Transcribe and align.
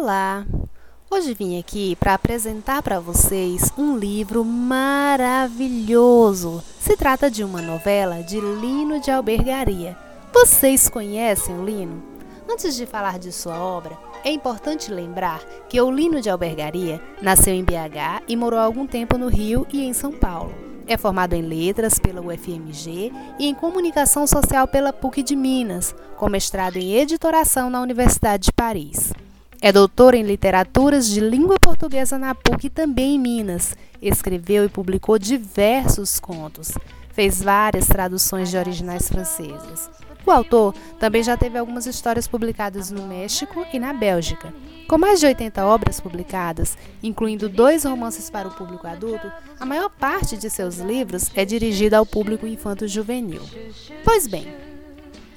Olá! 0.00 0.46
Hoje 1.10 1.34
vim 1.34 1.58
aqui 1.58 1.96
para 1.96 2.14
apresentar 2.14 2.84
para 2.84 3.00
vocês 3.00 3.72
um 3.76 3.98
livro 3.98 4.44
maravilhoso. 4.44 5.82
Se 6.78 6.96
trata 6.96 7.28
de 7.28 7.42
uma 7.42 7.60
novela 7.60 8.22
de 8.22 8.40
Lino 8.40 9.00
de 9.00 9.10
Albergaria. 9.10 9.98
Vocês 10.32 10.88
conhecem 10.88 11.58
o 11.58 11.64
Lino? 11.64 12.00
Antes 12.48 12.76
de 12.76 12.86
falar 12.86 13.18
de 13.18 13.32
sua 13.32 13.58
obra, 13.58 13.98
é 14.24 14.30
importante 14.30 14.92
lembrar 14.92 15.40
que 15.68 15.80
o 15.80 15.90
Lino 15.90 16.20
de 16.20 16.30
Albergaria 16.30 17.02
nasceu 17.20 17.52
em 17.52 17.64
BH 17.64 18.22
e 18.28 18.36
morou 18.36 18.60
algum 18.60 18.86
tempo 18.86 19.18
no 19.18 19.26
Rio 19.26 19.66
e 19.72 19.84
em 19.84 19.92
São 19.92 20.12
Paulo. 20.12 20.54
É 20.86 20.96
formado 20.96 21.32
em 21.34 21.42
Letras 21.42 21.98
pela 21.98 22.20
UFMG 22.20 23.12
e 23.36 23.48
em 23.48 23.54
Comunicação 23.54 24.28
Social 24.28 24.68
pela 24.68 24.92
PUC 24.92 25.24
de 25.24 25.34
Minas, 25.34 25.92
com 26.16 26.28
mestrado 26.28 26.76
em 26.76 26.94
Editoração 26.94 27.68
na 27.68 27.82
Universidade 27.82 28.44
de 28.44 28.52
Paris. 28.52 29.12
É 29.60 29.72
doutor 29.72 30.14
em 30.14 30.22
Literaturas 30.22 31.08
de 31.08 31.18
Língua 31.18 31.58
Portuguesa 31.58 32.16
na 32.16 32.32
PUC 32.32 32.68
e 32.68 32.70
também 32.70 33.16
em 33.16 33.18
Minas. 33.18 33.74
Escreveu 34.00 34.64
e 34.64 34.68
publicou 34.68 35.18
diversos 35.18 36.20
contos. 36.20 36.70
Fez 37.12 37.42
várias 37.42 37.88
traduções 37.88 38.50
de 38.50 38.56
originais 38.56 39.08
francesas. 39.08 39.90
O 40.24 40.30
autor 40.30 40.74
também 41.00 41.24
já 41.24 41.36
teve 41.36 41.58
algumas 41.58 41.86
histórias 41.86 42.28
publicadas 42.28 42.92
no 42.92 43.02
México 43.08 43.66
e 43.72 43.80
na 43.80 43.92
Bélgica. 43.92 44.54
Com 44.86 44.96
mais 44.96 45.18
de 45.18 45.26
80 45.26 45.66
obras 45.66 46.00
publicadas, 46.00 46.78
incluindo 47.02 47.48
dois 47.48 47.82
romances 47.82 48.30
para 48.30 48.46
o 48.46 48.54
público 48.54 48.86
adulto, 48.86 49.30
a 49.58 49.66
maior 49.66 49.90
parte 49.90 50.36
de 50.36 50.48
seus 50.48 50.78
livros 50.78 51.32
é 51.34 51.44
dirigida 51.44 51.98
ao 51.98 52.06
público 52.06 52.46
infanto-juvenil. 52.46 53.42
Pois 54.04 54.28
bem, 54.28 54.54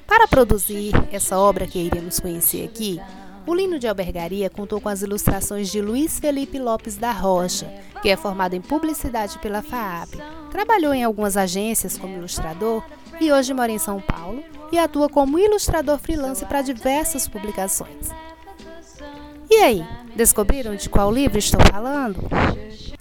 para 0.06 0.28
produzir 0.28 0.92
essa 1.10 1.36
obra 1.38 1.66
que 1.66 1.78
iremos 1.78 2.20
conhecer 2.20 2.64
aqui, 2.64 3.00
o 3.46 3.54
Lino 3.54 3.78
de 3.78 3.88
Albergaria 3.88 4.48
contou 4.48 4.80
com 4.80 4.88
as 4.88 5.02
ilustrações 5.02 5.70
de 5.70 5.80
Luiz 5.80 6.18
Felipe 6.18 6.58
Lopes 6.58 6.96
da 6.96 7.10
Rocha, 7.10 7.66
que 8.00 8.08
é 8.08 8.16
formado 8.16 8.54
em 8.54 8.60
publicidade 8.60 9.38
pela 9.38 9.62
FAAP. 9.62 10.10
Trabalhou 10.50 10.94
em 10.94 11.02
algumas 11.02 11.36
agências 11.36 11.98
como 11.98 12.16
ilustrador 12.16 12.82
e 13.20 13.32
hoje 13.32 13.52
mora 13.52 13.72
em 13.72 13.78
São 13.78 14.00
Paulo 14.00 14.42
e 14.70 14.78
atua 14.78 15.08
como 15.08 15.38
ilustrador 15.38 15.98
freelance 15.98 16.44
para 16.46 16.62
diversas 16.62 17.28
publicações. 17.28 18.10
E 19.50 19.56
aí, 19.56 19.86
descobriram 20.16 20.74
de 20.74 20.88
qual 20.88 21.12
livro 21.12 21.38
estou 21.38 21.60
falando? 21.70 22.20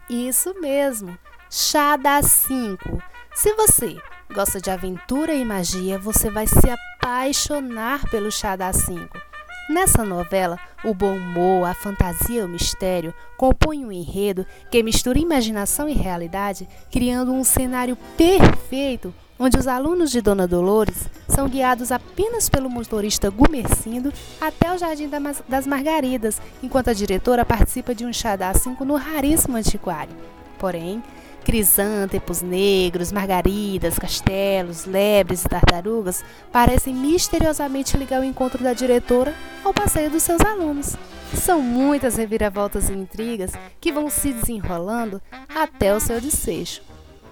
Isso 0.10 0.54
mesmo, 0.60 1.18
Chá 1.50 1.96
das 1.96 2.26
5. 2.26 3.02
Se 3.34 3.54
você 3.54 3.96
gosta 4.34 4.60
de 4.60 4.70
aventura 4.70 5.34
e 5.34 5.46
magia, 5.46 5.98
você 5.98 6.30
vai 6.30 6.48
se 6.48 6.70
apaixonar 6.70 8.10
pelo 8.10 8.32
Chá 8.32 8.56
das 8.56 8.78
5. 8.78 9.21
Nessa 9.70 10.04
novela, 10.04 10.60
o 10.84 10.94
bom 10.94 11.16
humor, 11.16 11.66
a 11.66 11.74
fantasia 11.74 12.42
e 12.42 12.44
o 12.44 12.50
mistério 12.50 13.14
compõem 13.38 13.86
um 13.86 13.92
enredo 13.92 14.46
que 14.70 14.84
mistura 14.84 15.20
imaginação 15.20 15.88
e 15.88 15.94
realidade, 15.94 16.68
criando 16.92 17.32
um 17.32 17.44
cenário 17.44 17.98
perfeito 18.18 19.14
onde 19.42 19.58
os 19.58 19.68
alunos 19.68 20.12
de 20.12 20.22
Dona 20.22 20.48
Dolores 20.48 21.10
são 21.28 21.50
guiados 21.50 21.92
apenas 21.92 22.48
pelo 22.48 22.70
motorista 22.70 23.28
Gumercindo 23.30 24.14
até 24.40 24.72
o 24.72 24.78
Jardim 24.78 25.10
das 25.50 25.66
Margaridas, 25.66 26.40
enquanto 26.62 26.90
a 26.90 26.94
diretora 26.94 27.44
participa 27.44 27.96
de 27.96 28.06
um 28.06 28.14
chá 28.14 28.36
da 28.36 28.54
5 28.54 28.86
no 28.86 28.96
raríssimo 28.96 29.58
antiquário. 29.58 30.14
Porém, 30.60 31.02
crisântepos 31.44 32.42
negros, 32.42 33.12
margaridas, 33.12 33.98
castelos, 33.98 34.86
lebres 34.86 35.44
e 35.44 35.50
tartarugas 35.50 36.24
parecem 36.52 36.94
misteriosamente 36.94 37.98
ligar 37.98 38.22
o 38.22 38.24
encontro 38.24 38.64
da 38.64 38.74
diretora 38.74 39.34
ao 39.64 39.74
passeio 39.74 40.10
dos 40.10 40.24
seus 40.24 40.42
alunos. 40.42 40.96
São 41.36 41.62
muitas 41.62 42.18
reviravoltas 42.18 42.90
e 42.90 42.94
intrigas 42.94 43.52
que 43.80 43.92
vão 43.92 44.10
se 44.10 44.34
desenrolando 44.34 45.22
até 45.54 45.96
o 45.96 46.00
seu 46.00 46.20
desfecho. 46.20 46.82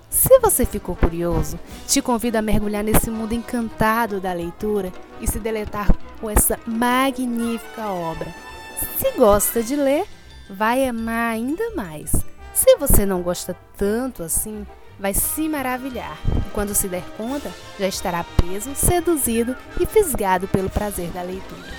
Se 0.09 0.39
você 0.39 0.65
ficou 0.65 0.95
curioso, 0.95 1.59
te 1.87 2.01
convido 2.01 2.37
a 2.37 2.41
mergulhar 2.41 2.83
nesse 2.83 3.11
mundo 3.11 3.33
encantado 3.33 4.19
da 4.19 4.33
leitura 4.33 4.91
e 5.21 5.27
se 5.27 5.39
deletar 5.39 5.95
com 6.19 6.29
essa 6.29 6.57
magnífica 6.65 7.87
obra. 7.87 8.33
Se 8.97 9.11
gosta 9.17 9.61
de 9.61 9.75
ler, 9.75 10.05
vai 10.49 10.87
amar 10.87 11.33
ainda 11.33 11.75
mais. 11.75 12.11
Se 12.59 12.75
você 12.75 13.05
não 13.05 13.21
gosta 13.21 13.55
tanto 13.77 14.21
assim, 14.21 14.67
vai 14.99 15.13
se 15.13 15.47
maravilhar 15.47 16.19
e 16.45 16.49
quando 16.49 16.75
se 16.75 16.89
der 16.89 17.05
conta, 17.15 17.49
já 17.79 17.87
estará 17.87 18.21
preso, 18.21 18.75
seduzido 18.75 19.55
e 19.79 19.85
fisgado 19.85 20.45
pelo 20.45 20.69
prazer 20.69 21.09
da 21.11 21.21
leitura. 21.21 21.78